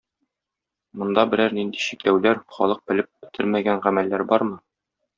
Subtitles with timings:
[1.01, 4.61] Монда берәр нинди чикләүләр, халык белеп бетермәгән гамәлләр бармы?